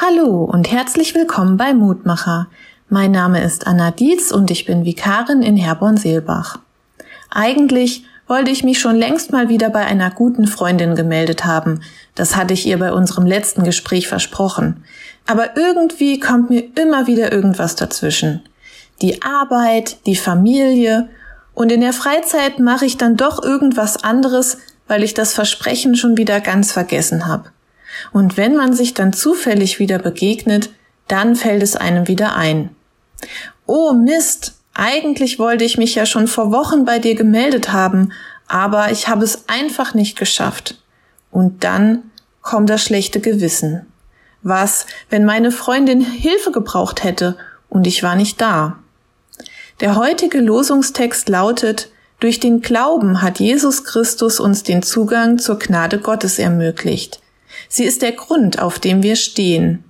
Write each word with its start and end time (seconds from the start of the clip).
Hallo 0.00 0.44
und 0.44 0.70
herzlich 0.70 1.16
willkommen 1.16 1.56
bei 1.56 1.74
Mutmacher. 1.74 2.46
Mein 2.88 3.10
Name 3.10 3.42
ist 3.42 3.66
Anna 3.66 3.90
Dietz 3.90 4.30
und 4.30 4.48
ich 4.48 4.64
bin 4.64 4.84
Vikarin 4.84 5.42
in 5.42 5.56
Herborn-Seelbach. 5.56 6.60
Eigentlich 7.30 8.04
wollte 8.28 8.52
ich 8.52 8.62
mich 8.62 8.78
schon 8.78 8.94
längst 8.94 9.32
mal 9.32 9.48
wieder 9.48 9.70
bei 9.70 9.84
einer 9.84 10.12
guten 10.12 10.46
Freundin 10.46 10.94
gemeldet 10.94 11.44
haben. 11.44 11.80
Das 12.14 12.36
hatte 12.36 12.54
ich 12.54 12.64
ihr 12.64 12.78
bei 12.78 12.92
unserem 12.92 13.26
letzten 13.26 13.64
Gespräch 13.64 14.06
versprochen. 14.06 14.84
Aber 15.26 15.56
irgendwie 15.56 16.20
kommt 16.20 16.48
mir 16.48 16.62
immer 16.76 17.08
wieder 17.08 17.32
irgendwas 17.32 17.74
dazwischen. 17.74 18.42
Die 19.02 19.22
Arbeit, 19.22 20.06
die 20.06 20.16
Familie 20.16 21.08
und 21.54 21.72
in 21.72 21.80
der 21.80 21.92
Freizeit 21.92 22.60
mache 22.60 22.86
ich 22.86 22.98
dann 22.98 23.16
doch 23.16 23.42
irgendwas 23.42 24.04
anderes, 24.04 24.58
weil 24.86 25.02
ich 25.02 25.14
das 25.14 25.34
Versprechen 25.34 25.96
schon 25.96 26.16
wieder 26.16 26.40
ganz 26.40 26.70
vergessen 26.70 27.26
habe. 27.26 27.50
Und 28.12 28.36
wenn 28.36 28.56
man 28.56 28.72
sich 28.72 28.94
dann 28.94 29.12
zufällig 29.12 29.78
wieder 29.78 29.98
begegnet, 29.98 30.70
dann 31.06 31.36
fällt 31.36 31.62
es 31.62 31.76
einem 31.76 32.08
wieder 32.08 32.36
ein. 32.36 32.70
Oh 33.66 33.92
Mist, 33.92 34.54
eigentlich 34.74 35.38
wollte 35.38 35.64
ich 35.64 35.78
mich 35.78 35.94
ja 35.94 36.06
schon 36.06 36.28
vor 36.28 36.52
Wochen 36.52 36.84
bei 36.84 36.98
dir 36.98 37.14
gemeldet 37.14 37.72
haben, 37.72 38.12
aber 38.46 38.90
ich 38.92 39.08
habe 39.08 39.24
es 39.24 39.48
einfach 39.48 39.94
nicht 39.94 40.16
geschafft. 40.16 40.80
Und 41.30 41.64
dann 41.64 42.04
kommt 42.42 42.70
das 42.70 42.82
schlechte 42.82 43.20
Gewissen. 43.20 43.86
Was, 44.42 44.86
wenn 45.10 45.24
meine 45.24 45.50
Freundin 45.50 46.00
Hilfe 46.00 46.52
gebraucht 46.52 47.02
hätte 47.04 47.36
und 47.68 47.86
ich 47.86 48.02
war 48.02 48.14
nicht 48.14 48.40
da? 48.40 48.78
Der 49.80 49.96
heutige 49.96 50.40
Losungstext 50.40 51.28
lautet, 51.28 51.90
durch 52.20 52.40
den 52.40 52.62
Glauben 52.62 53.22
hat 53.22 53.38
Jesus 53.38 53.84
Christus 53.84 54.40
uns 54.40 54.64
den 54.64 54.82
Zugang 54.82 55.38
zur 55.38 55.58
Gnade 55.58 55.98
Gottes 56.00 56.38
ermöglicht. 56.38 57.20
Sie 57.68 57.84
ist 57.84 58.02
der 58.02 58.12
Grund, 58.12 58.58
auf 58.60 58.78
dem 58.78 59.02
wir 59.02 59.16
stehen. 59.16 59.84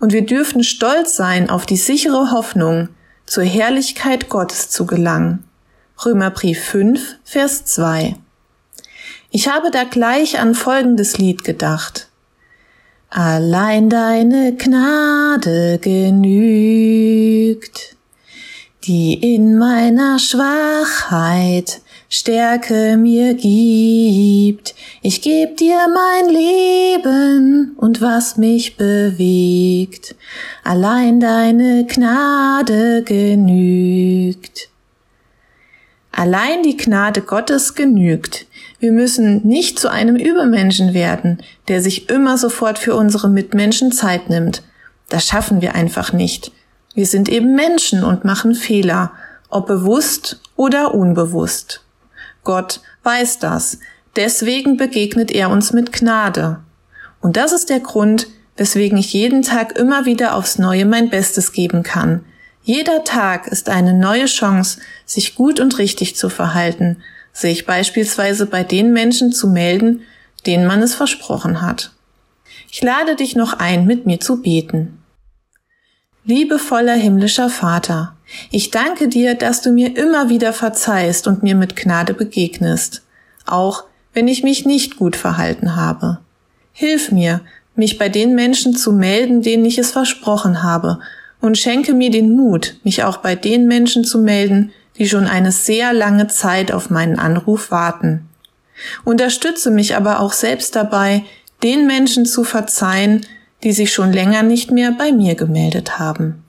Und 0.00 0.12
wir 0.12 0.24
dürfen 0.24 0.64
stolz 0.64 1.16
sein 1.16 1.50
auf 1.50 1.66
die 1.66 1.76
sichere 1.76 2.30
Hoffnung, 2.30 2.88
zur 3.26 3.44
Herrlichkeit 3.44 4.28
Gottes 4.28 4.70
zu 4.70 4.86
gelangen. 4.86 5.44
Römerbrief 6.04 6.64
5, 6.64 7.16
Vers 7.24 7.64
2. 7.66 8.16
Ich 9.30 9.48
habe 9.48 9.70
da 9.70 9.84
gleich 9.84 10.40
an 10.40 10.54
folgendes 10.54 11.18
Lied 11.18 11.44
gedacht. 11.44 12.08
Allein 13.10 13.90
deine 13.90 14.54
Gnade 14.56 15.78
genügt, 15.82 16.76
die 18.84 19.34
in 19.34 19.58
meiner 19.58 20.18
Schwachheit 20.18 21.82
Stärke 22.10 22.96
mir 22.96 23.34
gibt. 23.34 24.74
Ich 25.02 25.20
geb 25.20 25.58
dir 25.58 25.76
mein 25.94 26.32
Leben 26.32 27.74
und 27.76 28.00
was 28.00 28.38
mich 28.38 28.78
bewegt. 28.78 30.14
Allein 30.64 31.20
deine 31.20 31.84
Gnade 31.86 33.02
genügt. 33.02 34.70
Allein 36.10 36.62
die 36.62 36.78
Gnade 36.78 37.20
Gottes 37.20 37.74
genügt. 37.74 38.46
Wir 38.80 38.92
müssen 38.92 39.46
nicht 39.46 39.78
zu 39.78 39.90
einem 39.90 40.16
Übermenschen 40.16 40.94
werden, 40.94 41.42
der 41.68 41.82
sich 41.82 42.08
immer 42.08 42.38
sofort 42.38 42.78
für 42.78 42.96
unsere 42.96 43.28
Mitmenschen 43.28 43.92
Zeit 43.92 44.30
nimmt. 44.30 44.62
Das 45.10 45.26
schaffen 45.26 45.60
wir 45.60 45.74
einfach 45.74 46.14
nicht. 46.14 46.52
Wir 46.94 47.04
sind 47.04 47.28
eben 47.28 47.54
Menschen 47.54 48.02
und 48.02 48.24
machen 48.24 48.54
Fehler, 48.54 49.12
ob 49.50 49.66
bewusst 49.66 50.40
oder 50.56 50.94
unbewusst. 50.94 51.82
Gott 52.44 52.80
weiß 53.02 53.38
das. 53.38 53.78
Deswegen 54.16 54.76
begegnet 54.76 55.30
er 55.30 55.50
uns 55.50 55.72
mit 55.72 55.92
Gnade. 55.92 56.60
Und 57.20 57.36
das 57.36 57.52
ist 57.52 57.70
der 57.70 57.80
Grund, 57.80 58.26
weswegen 58.56 58.98
ich 58.98 59.12
jeden 59.12 59.42
Tag 59.42 59.78
immer 59.78 60.04
wieder 60.04 60.34
aufs 60.34 60.58
Neue 60.58 60.84
mein 60.84 61.10
Bestes 61.10 61.52
geben 61.52 61.82
kann. 61.82 62.24
Jeder 62.62 63.04
Tag 63.04 63.46
ist 63.46 63.68
eine 63.68 63.94
neue 63.94 64.26
Chance, 64.26 64.80
sich 65.06 65.34
gut 65.34 65.60
und 65.60 65.78
richtig 65.78 66.16
zu 66.16 66.28
verhalten, 66.28 66.98
sich 67.32 67.64
beispielsweise 67.64 68.46
bei 68.46 68.64
den 68.64 68.92
Menschen 68.92 69.32
zu 69.32 69.48
melden, 69.48 70.02
denen 70.44 70.66
man 70.66 70.82
es 70.82 70.94
versprochen 70.94 71.62
hat. 71.62 71.92
Ich 72.70 72.82
lade 72.82 73.16
dich 73.16 73.36
noch 73.36 73.54
ein, 73.54 73.86
mit 73.86 74.04
mir 74.04 74.20
zu 74.20 74.42
beten. 74.42 74.97
Liebevoller 76.28 76.92
himmlischer 76.92 77.48
Vater, 77.48 78.14
ich 78.50 78.70
danke 78.70 79.08
dir, 79.08 79.34
dass 79.34 79.62
du 79.62 79.72
mir 79.72 79.96
immer 79.96 80.28
wieder 80.28 80.52
verzeihst 80.52 81.26
und 81.26 81.42
mir 81.42 81.54
mit 81.54 81.74
Gnade 81.74 82.12
begegnest, 82.12 83.00
auch 83.46 83.84
wenn 84.12 84.28
ich 84.28 84.42
mich 84.42 84.66
nicht 84.66 84.98
gut 84.98 85.16
verhalten 85.16 85.74
habe. 85.74 86.18
Hilf 86.74 87.10
mir, 87.12 87.40
mich 87.76 87.96
bei 87.96 88.10
den 88.10 88.34
Menschen 88.34 88.76
zu 88.76 88.92
melden, 88.92 89.40
denen 89.40 89.64
ich 89.64 89.78
es 89.78 89.92
versprochen 89.92 90.62
habe, 90.62 90.98
und 91.40 91.56
schenke 91.56 91.94
mir 91.94 92.10
den 92.10 92.36
Mut, 92.36 92.76
mich 92.84 93.04
auch 93.04 93.16
bei 93.16 93.34
den 93.34 93.66
Menschen 93.66 94.04
zu 94.04 94.18
melden, 94.18 94.70
die 94.98 95.08
schon 95.08 95.26
eine 95.26 95.50
sehr 95.50 95.94
lange 95.94 96.26
Zeit 96.26 96.72
auf 96.72 96.90
meinen 96.90 97.18
Anruf 97.18 97.70
warten. 97.70 98.28
Unterstütze 99.02 99.70
mich 99.70 99.96
aber 99.96 100.20
auch 100.20 100.34
selbst 100.34 100.76
dabei, 100.76 101.24
den 101.62 101.86
Menschen 101.86 102.26
zu 102.26 102.44
verzeihen, 102.44 103.24
die 103.62 103.72
sich 103.72 103.92
schon 103.92 104.12
länger 104.12 104.42
nicht 104.42 104.70
mehr 104.70 104.92
bei 104.92 105.12
mir 105.12 105.34
gemeldet 105.34 105.98
haben. 105.98 106.44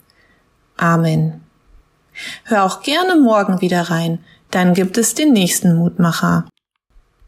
Amen. 0.78 1.42
Hör 2.44 2.64
auch 2.64 2.82
gerne 2.82 3.16
morgen 3.16 3.62
wieder 3.62 3.84
rein, 3.84 4.20
dann 4.52 4.74
gibt 4.74 4.98
es 4.98 5.14
den 5.16 5.32
nächsten 5.32 5.76
Mutmacher. 5.76 6.46